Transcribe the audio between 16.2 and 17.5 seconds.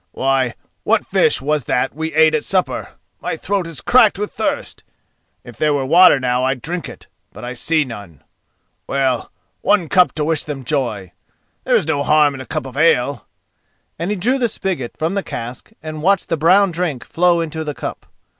the brown drink flow